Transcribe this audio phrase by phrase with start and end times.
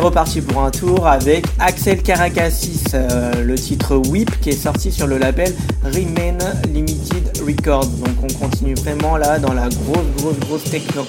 [0.00, 5.06] Reparti pour un tour avec Axel Caracassis, euh, le titre Whip qui est sorti sur
[5.06, 5.52] le label
[5.84, 6.38] Remain
[6.72, 7.86] Limited Records.
[7.86, 11.06] Donc on continue vraiment là dans la grosse, grosse, grosse techno.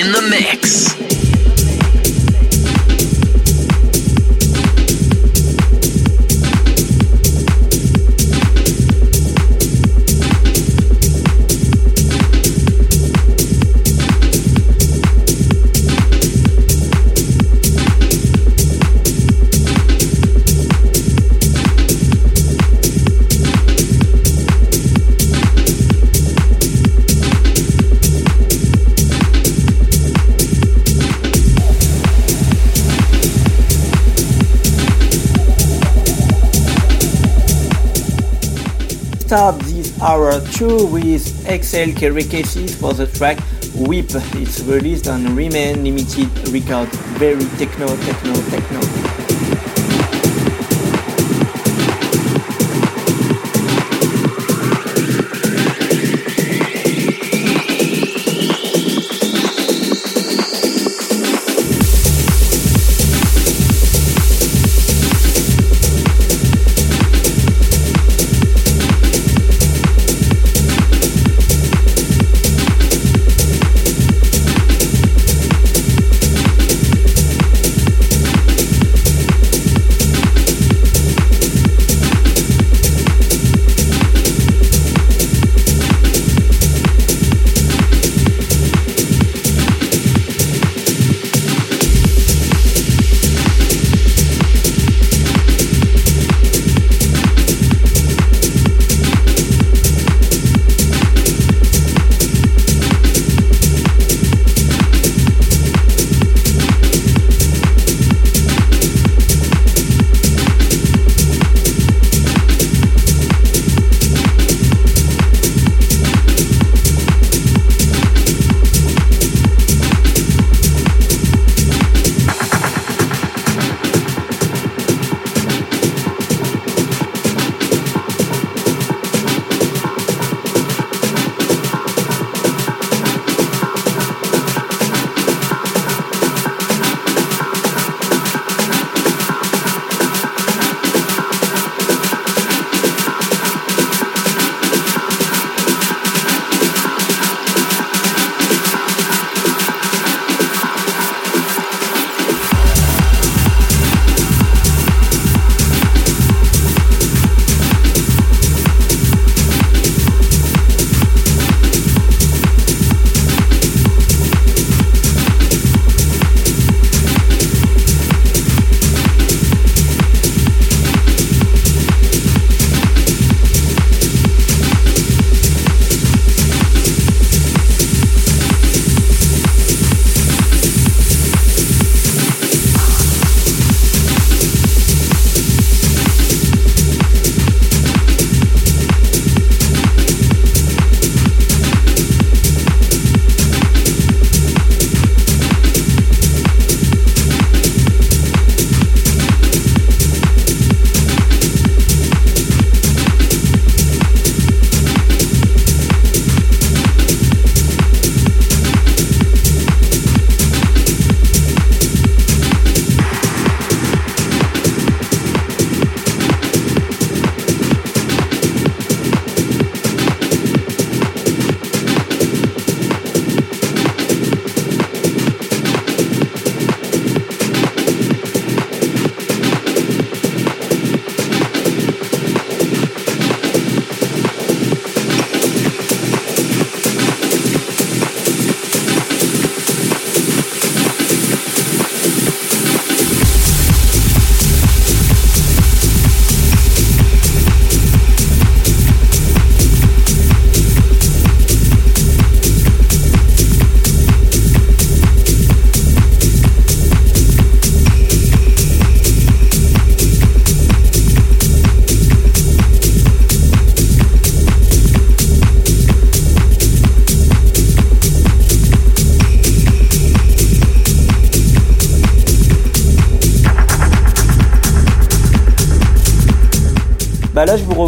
[0.00, 1.27] In the mix.
[39.28, 41.92] Start this hour 2 with XL
[42.30, 43.38] Cases for the track
[43.74, 44.06] Whip.
[44.40, 46.88] It's released on Remain Limited Record.
[47.18, 48.97] Very techno, techno, techno.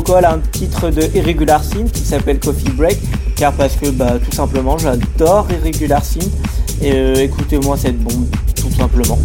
[0.09, 2.99] Un titre de Irregular Synth qui s'appelle Coffee Break,
[3.37, 6.33] car parce que bah, tout simplement j'adore Irregular Synth,
[6.83, 8.27] et euh, écoutez-moi cette bombe,
[8.57, 9.19] tout simplement.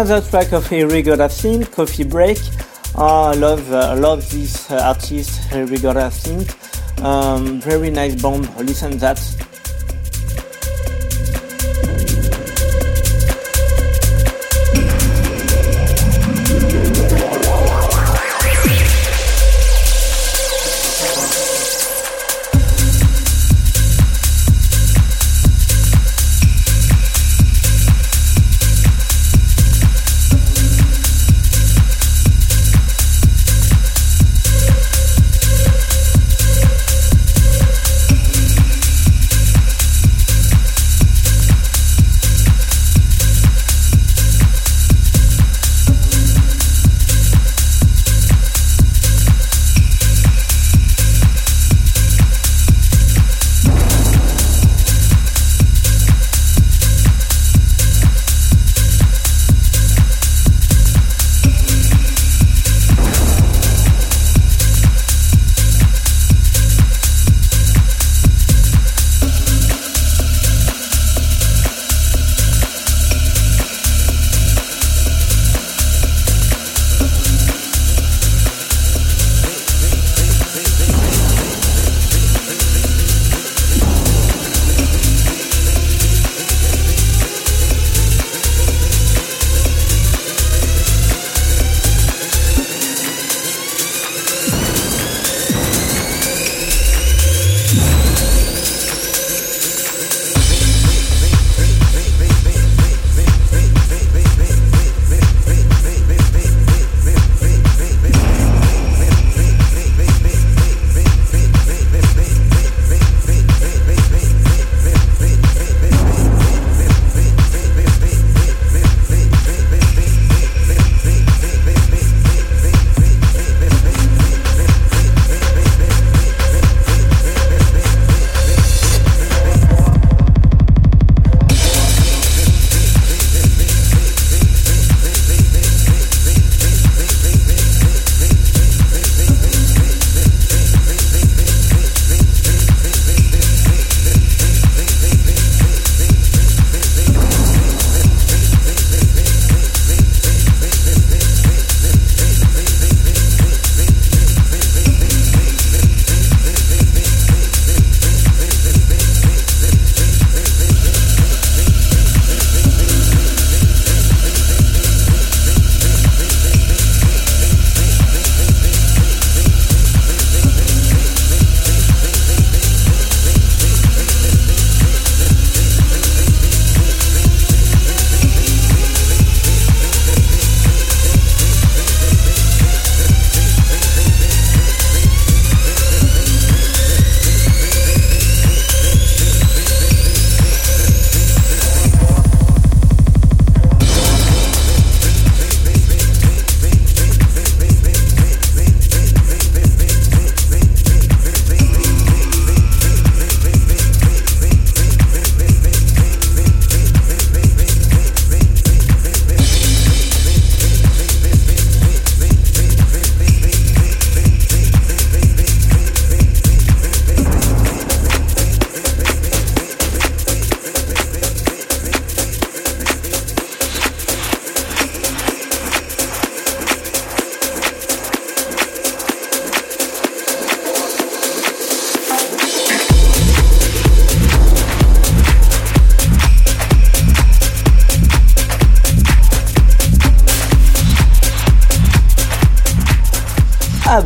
[0.00, 2.38] Another track of Here We Thing, Coffee Break.
[2.94, 5.66] Oh, I love uh, love this uh, artist, Here
[6.08, 6.46] Thing.
[7.04, 8.42] Um, very nice bomb.
[8.58, 9.18] Listen that.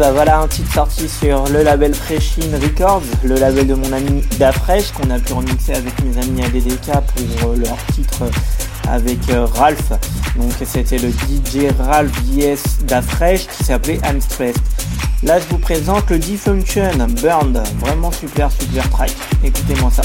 [0.02, 4.22] Bah voilà un titre sorti sur le label Freshin Records, le label de mon ami
[4.36, 8.24] Dafresh qu'on a pu remixer avec mes amis ADDK pour euh, leur titre
[8.88, 9.92] avec euh, Ralph.
[10.36, 14.18] Donc c'était le DJ Ralph VS Dafresh qui s'appelait I'm.
[15.22, 19.12] Là je vous présente le D-Function Burned, vraiment super super track.
[19.44, 20.02] Écoutez-moi ça.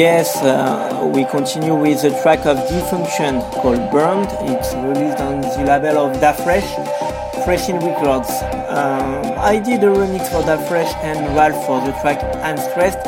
[0.00, 4.30] Yes, uh, we continue with the track of Defunction called Burned.
[4.48, 8.30] It's released on the label of Da Fresh, in Records.
[8.72, 13.04] Um, I did a remix for Da Fresh and Ralph for the track I'm Stressed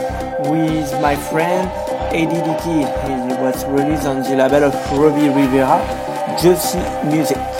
[0.50, 1.64] with my friend
[2.28, 2.84] Dickey.
[2.84, 5.80] It was released on the label of Robbie Rivera,
[6.42, 6.76] Josie
[7.08, 7.51] Music.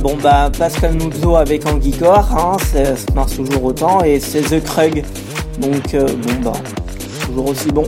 [0.00, 5.02] Bon bah Pascal Nouzzo avec Anguicor, hein, ça, marche toujours autant, et c'est The Krug.
[5.60, 6.52] Donc euh, bon bah,
[7.26, 7.82] toujours aussi bon.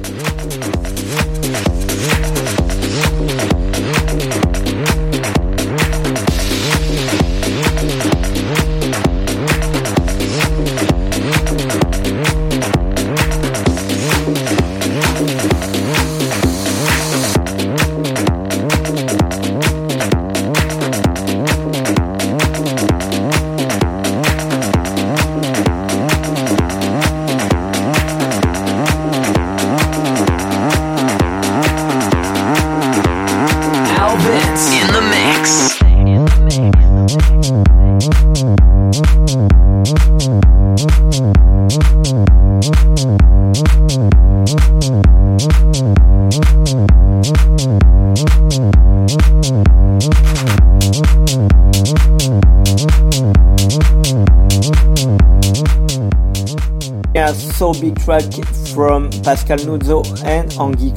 [57.60, 58.25] Also big track
[58.73, 60.92] from Pascal Nuzzo and Angie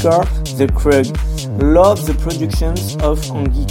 [0.55, 1.07] The Krug.
[1.61, 3.63] Love the productions of Angie.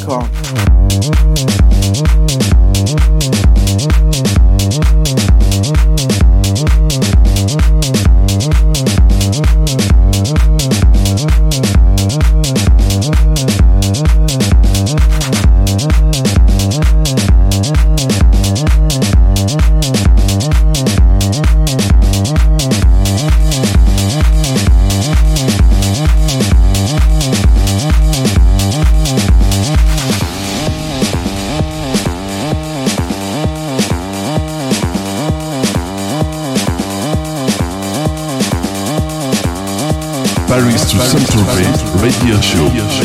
[42.22, 43.01] Show.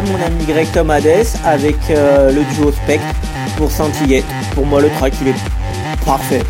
[0.00, 3.06] Mon ami Greg Tomades avec euh, le duo Spectre
[3.56, 4.24] pour Saint-Yet.
[4.54, 6.42] Pour moi, le track, il est parfait.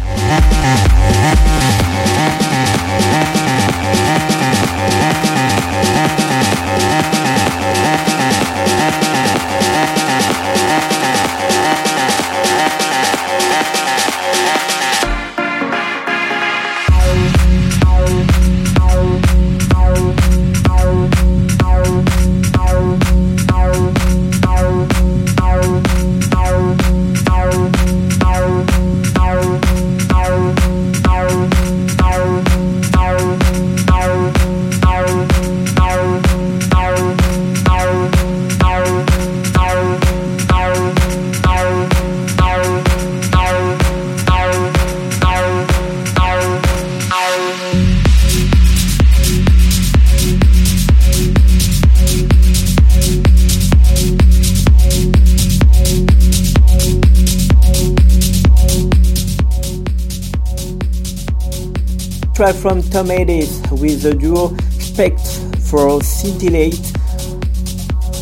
[62.53, 65.21] Track from Tomatoes with the duo Spect
[65.69, 66.81] for Scintillate.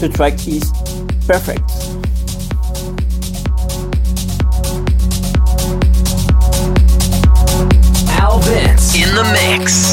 [0.00, 0.64] The track is
[1.26, 1.60] perfect.
[8.18, 9.83] Al Vince in the mix.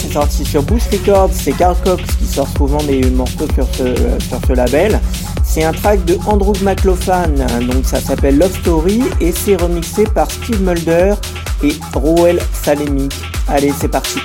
[0.00, 3.94] C'est sorti sur Boost Records, c'est Carl Cox qui sort souvent des morceaux sur ce,
[4.28, 5.00] sur ce label.
[5.44, 7.28] C'est un track de Andrew McLaughlin,
[7.60, 11.14] donc ça s'appelle Love Story et c'est remixé par Steve Mulder
[11.62, 13.12] et Roel Salemic.
[13.48, 14.20] Allez, c'est parti.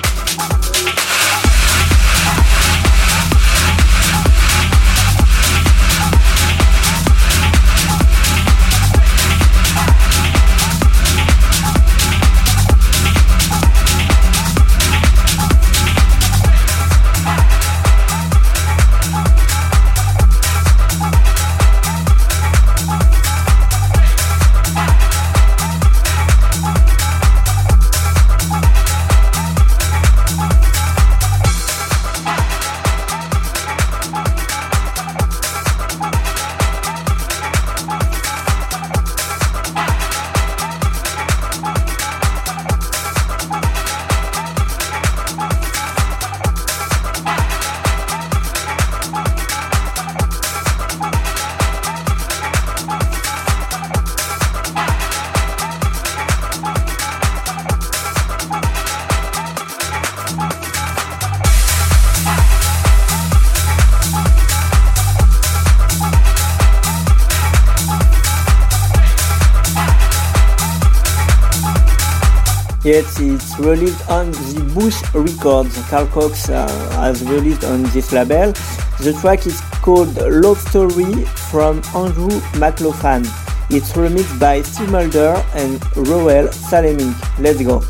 [73.66, 75.76] Released on the Bush Records.
[75.88, 78.52] Carl Cox uh, has released on this label.
[79.00, 83.22] The track is called Love Story from Andrew McLaughlin.
[83.68, 87.14] It's remixed by Steve Mulder and Roel Salemink.
[87.40, 87.82] Let's go.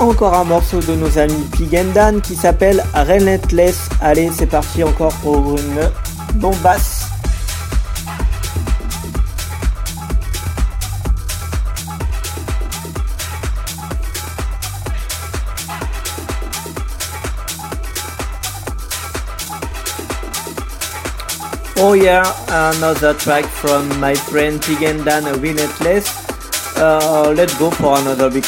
[0.00, 3.88] Encore un morceau de nos amis Pig and Dan qui s'appelle Relentless.
[4.00, 5.90] Allez, c'est parti encore pour une
[6.34, 7.06] bombasse.
[21.80, 26.06] Oh yeah, another track from my friend Pig and Dan Relentless.
[26.76, 28.44] Uh, let's go for another big.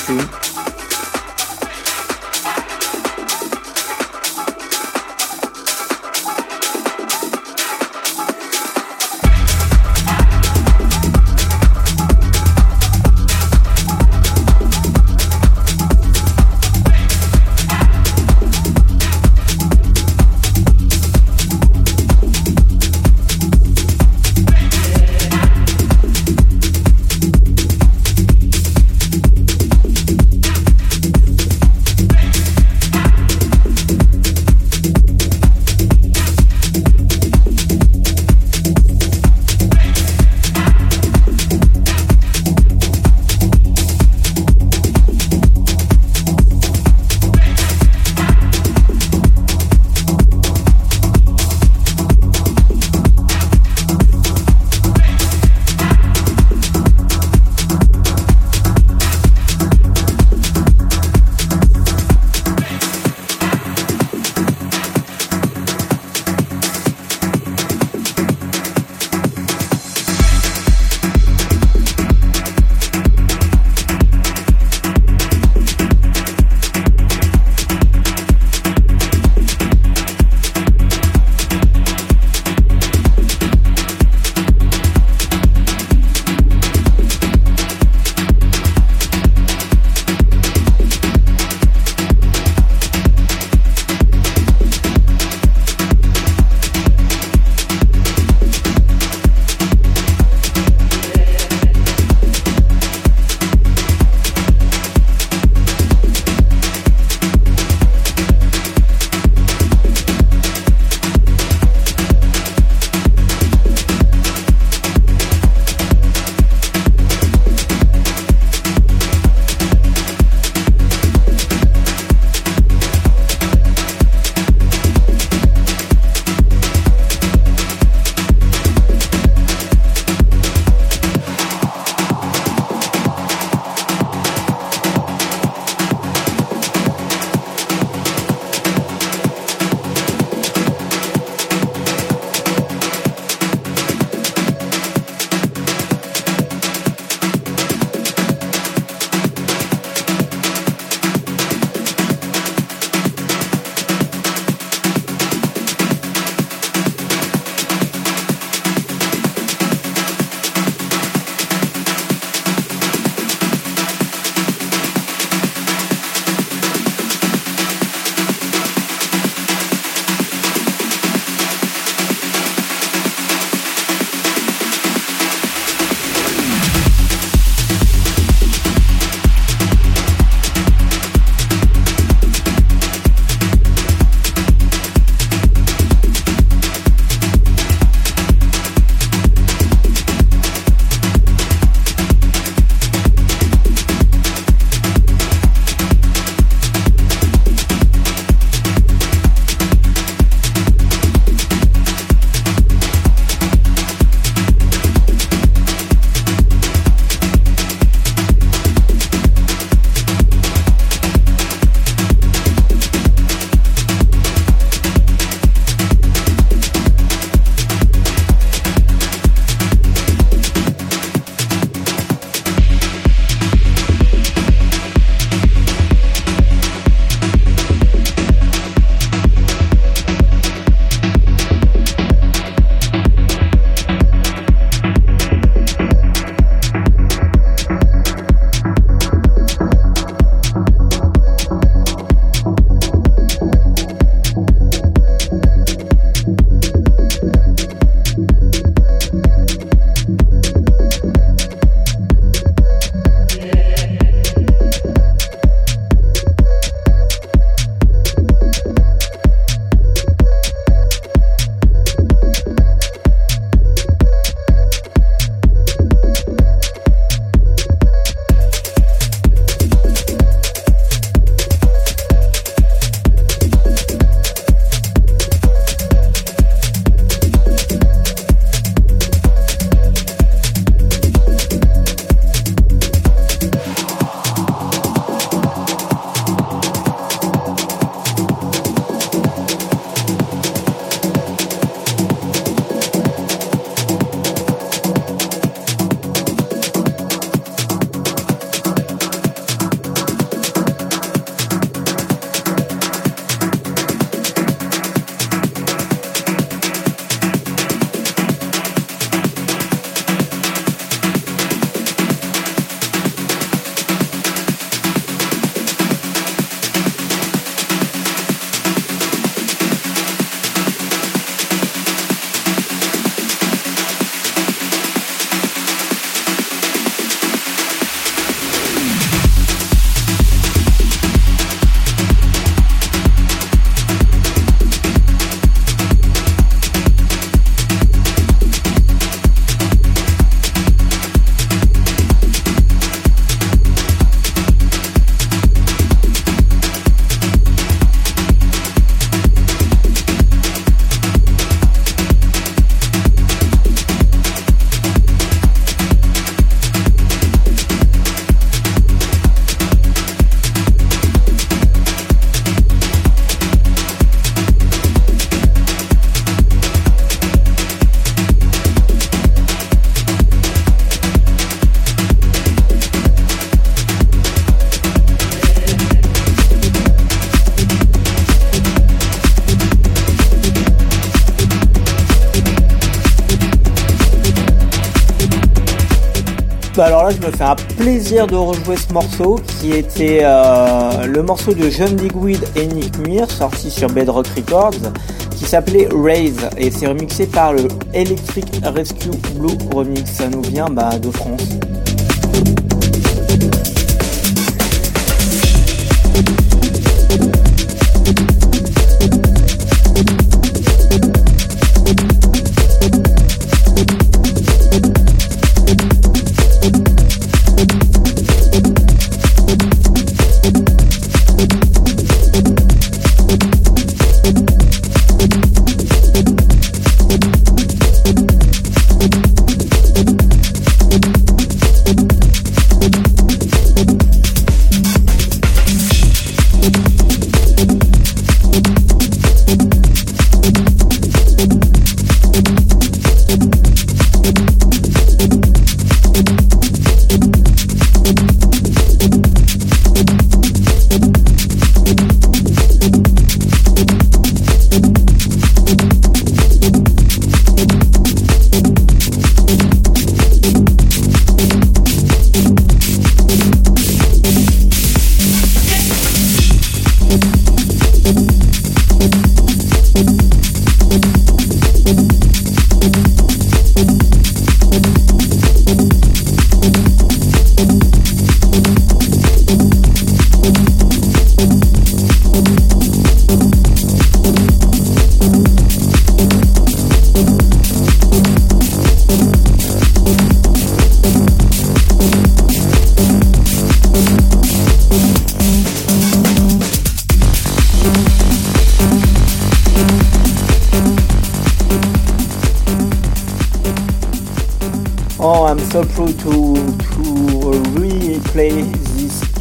[386.81, 391.23] Alors là, je me fais un plaisir de rejouer ce morceau qui était euh, le
[391.23, 394.93] morceau de John Digweed et Nick Muir sorti sur Bedrock Records
[395.37, 400.11] qui s'appelait Raise et c'est remixé par le Electric Rescue Blue Remix.
[400.11, 401.49] Ça nous vient bah, de France.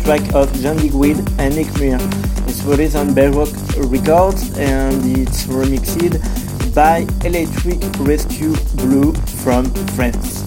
[0.10, 1.99] Track of John Digweed and Nick Muir.
[2.47, 10.39] It's released on Bedrock Records and it's remixed by Electric Rescue Blue from France.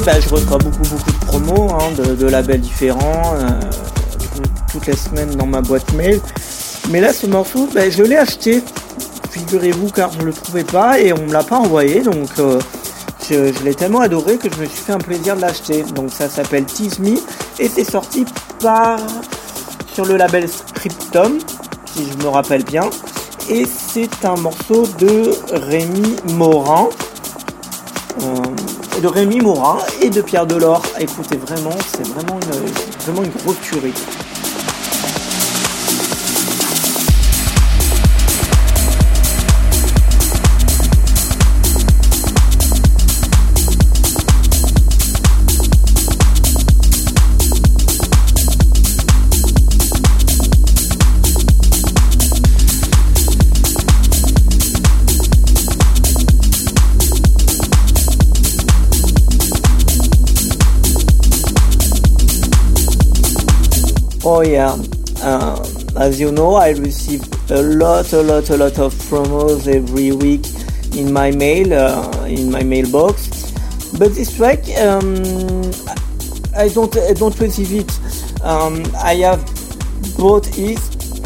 [0.00, 3.60] Bah, je reçois beaucoup beaucoup de promos hein, de, labels différents euh,
[4.70, 6.20] toutes les semaines dans ma boîte mail.
[6.90, 8.62] Mais là, ce morceau, bah, je l'ai acheté,
[9.30, 12.00] figurez-vous, car je ne le trouvais pas et on me l'a pas envoyé.
[12.00, 12.58] Donc, euh,
[13.28, 15.82] je, l'ai tellement adoré que je me suis fait un plaisir de l'acheter.
[15.94, 17.16] Donc, ça s'appelle Tease Me
[17.58, 18.24] et c'est sorti
[18.60, 18.98] par
[19.92, 21.38] sur le label Scriptum,
[21.94, 22.88] si je me rappelle bien.
[23.50, 26.88] Et c'est un morceau de Rémi Morin.
[28.96, 30.82] Euh, de Rémi Morin et de Pierre Delors.
[30.98, 33.94] Écoutez, vraiment, c'est vraiment une, vraiment une grosse tuerie.
[64.62, 64.76] Yeah,
[65.24, 65.58] uh,
[65.96, 70.44] as you know, I receive a lot, a lot, a lot of promos every week
[70.96, 73.50] in my mail, uh, in my mailbox.
[73.98, 75.16] But this track, um,
[76.56, 77.90] I don't, I don't receive it.
[78.42, 79.42] Um, I have
[80.16, 80.78] bought it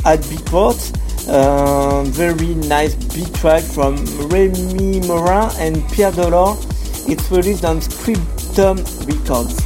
[0.06, 0.80] at Beatport.
[1.28, 3.96] Uh, very nice beat track from
[4.28, 6.56] Remy Morin and Pierre Dolor.
[7.06, 9.65] It's released on Scriptum Records.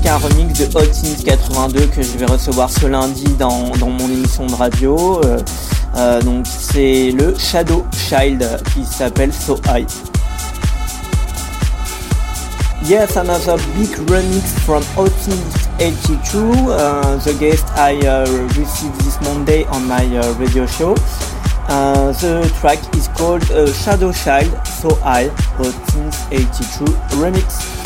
[0.00, 4.08] avec un remix de Hot Teens 82 que je vais recevoir ce lundi dans, mon
[4.08, 5.20] émission de radio.
[5.24, 5.38] Euh,
[5.96, 9.86] euh, donc c'est le Shadow Child qui s'appelle So High.
[12.84, 14.82] Yes, another big remix from
[15.24, 16.38] Teens 82.
[16.38, 18.26] Uh, the guest I uh,
[18.58, 20.94] received this Monday on my uh, radio show.
[21.68, 23.44] The track is called
[23.74, 25.30] Shadow Child, So Hot
[25.88, 26.84] Teens 82
[27.20, 27.79] remix.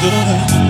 [0.00, 0.69] good.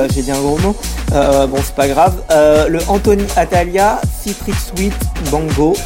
[0.00, 0.74] Bah, j'ai dit un gros mot.
[1.12, 2.22] Euh, bon, c'est pas grave.
[2.30, 4.94] Euh, le Anthony Atalia, Citrix Sweet
[5.30, 5.76] Bango.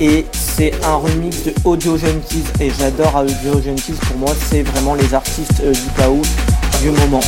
[0.00, 2.44] Et c'est un remix de Audio Junkies.
[2.58, 3.92] Et j'adore Audio Junkies.
[3.92, 6.22] Pour moi, c'est vraiment les artistes euh, du chaos
[6.80, 7.20] du moment.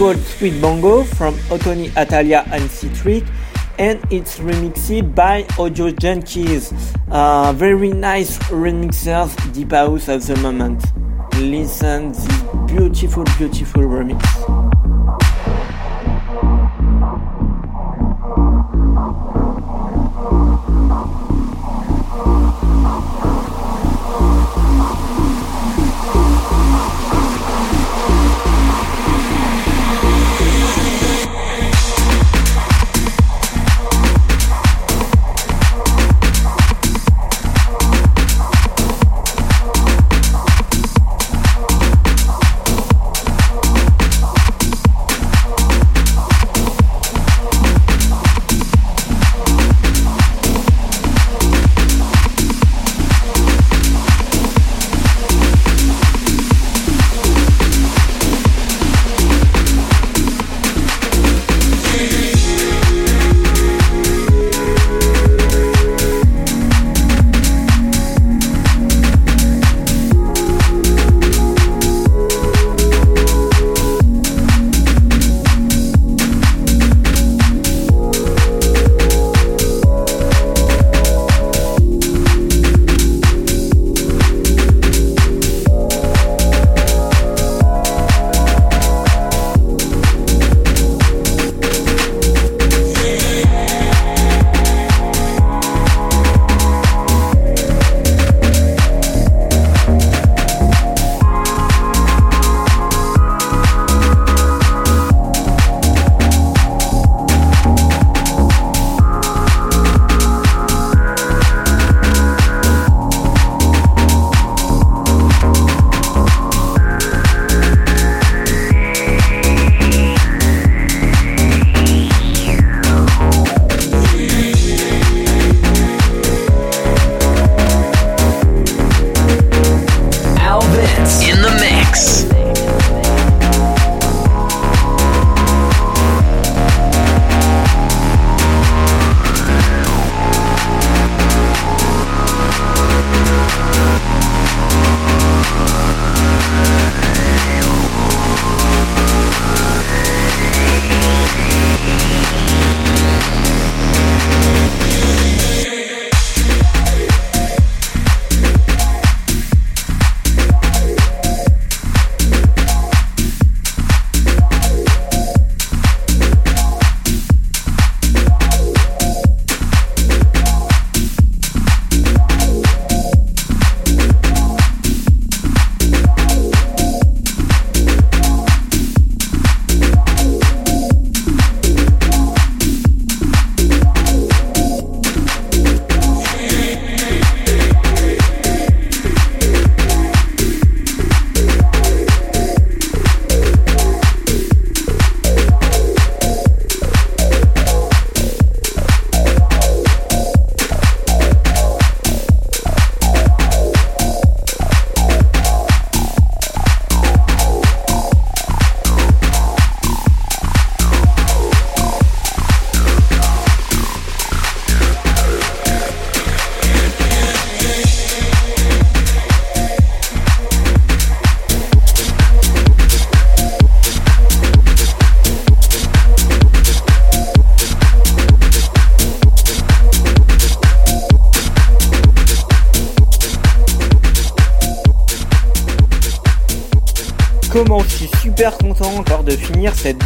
[0.00, 3.22] Called Sweet Bongo from Otoni Atalia and Citric
[3.78, 6.72] and it's remixed by Audio Junkies.
[7.10, 10.82] Uh, very nice remixers, deep house at the moment.
[11.34, 12.26] Listen this
[12.66, 14.59] beautiful, beautiful remix.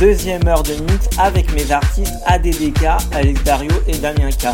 [0.05, 4.49] Deuxième heure de mix avec mes artistes ADDK, Alex Dario et Damien K.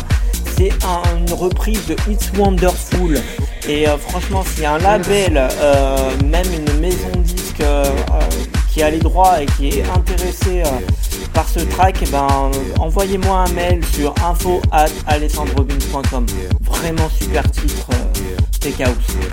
[0.55, 0.71] C'est
[1.13, 3.19] une reprise de It's Wonderful.
[3.67, 7.83] Et euh, franchement, si un label, euh, même une maison disque euh,
[8.71, 10.63] qui a les droits et qui est intéressé
[11.33, 12.27] par ce track, eh ben,
[12.79, 14.87] envoyez-moi un mail sur info at
[16.61, 17.87] Vraiment super titre,
[18.61, 19.30] Take House.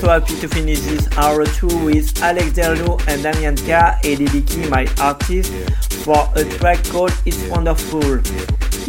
[0.00, 3.66] I'm so happy to finish this hour two with Alex Derlo and Damian K,
[4.16, 5.52] dedicating my artist,
[6.04, 8.20] for a track called It's Wonderful.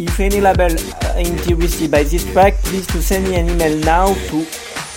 [0.00, 4.14] If any label uh, interested by this track, please to send me an email now
[4.14, 4.46] to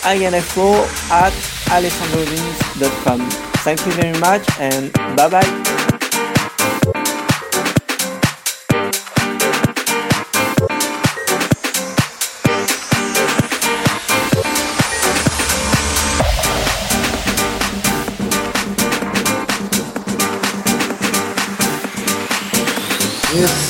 [0.05, 1.33] info at
[1.67, 3.29] alessandrovins.com.
[3.65, 5.64] Thank you very much and bye bye.
[23.37, 23.64] In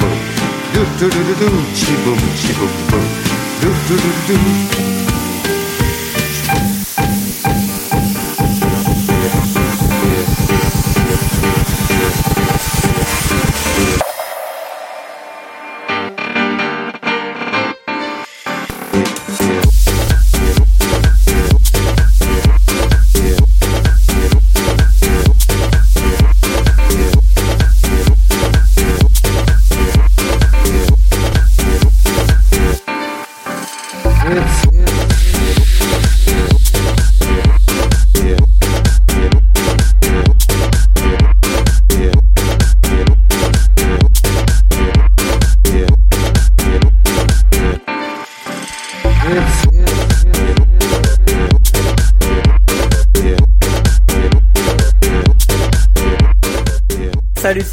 [0.00, 0.18] boom.
[0.74, 3.06] Do do do do do, chi boom, chi boom boom.
[3.60, 4.87] Do do do do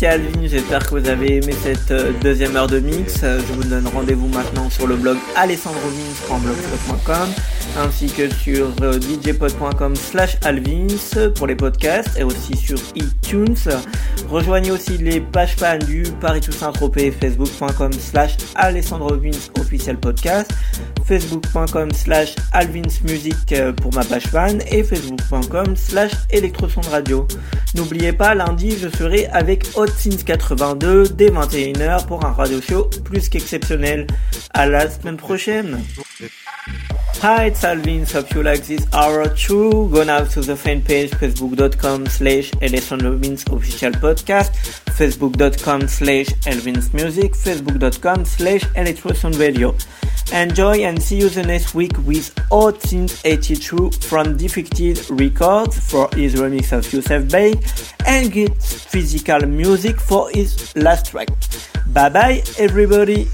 [0.05, 0.15] do.
[0.15, 3.21] Salut, c'est Alvin, j'espère que vous avez aimé cette euh, deuxième heure de mix.
[3.23, 7.29] Euh, je vous donne rendez-vous maintenant sur le blog alessandrovins.blogspot.com
[7.77, 10.87] ainsi que sur euh, djpod.com slash alvins
[11.35, 13.55] pour les podcasts et aussi sur iTunes.
[14.29, 20.51] Rejoignez aussi les pages fans du Paris Toussaint Tropez, facebook.com slash alessandrovins officiel podcast,
[21.05, 27.27] facebook.com slash alvinsmusic pour ma page fan et facebook.com slash électroson radio.
[27.75, 32.89] N'oubliez pas, lundi je serai avec Hot Sins 82 dès 21h pour un radio show
[33.03, 34.07] plus qu'exceptionnel.
[34.53, 35.83] À la semaine prochaine.
[37.21, 38.03] Hi, it's Alvin.
[38.13, 39.89] Hope you like this hour two.
[39.89, 44.51] Go now to the fan page facebook.com slash Elvis official podcast,
[44.97, 48.63] facebook.com slash Elvin's music, facebook.com slash
[49.39, 49.73] radio.
[50.33, 56.09] Enjoy and see you the next week with Hot Since 82 from Defected Records for
[56.15, 57.53] his remix of Yusef Bey
[58.05, 61.29] and get physical music for his last track.
[61.87, 63.27] Bye bye everybody!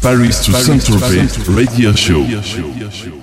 [0.00, 3.21] Paris to Saint-Tropez Radio Show.